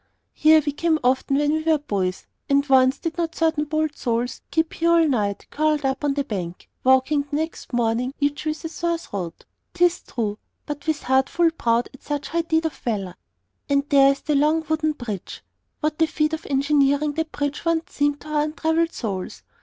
[0.33, 4.41] Here we came often, when we were boys; and once did not certain bold souls
[4.51, 8.65] sleep here all night, curled up along the bank, waking the next morning, each with
[8.65, 9.45] a sore throat,
[9.75, 13.13] 'tis true, but with heart full proud at such high deed of valor!
[13.69, 15.43] And there is the long wooden bridge.
[15.81, 19.43] What a feat of engineering that bridge once seemed to our untraveled souls!